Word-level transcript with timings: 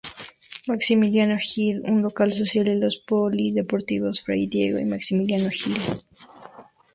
Maximiliano 0.71 1.37
Gil, 1.47 1.77
un 1.91 1.97
local 2.05 2.33
social 2.33 2.65
y 2.69 2.75
los 2.79 2.97
polideportivo 3.07 4.07
Fray 4.13 4.47
Diego 4.47 4.79
y 4.79 4.85
Maximiliano 4.85 5.47
Gil. 5.51 5.77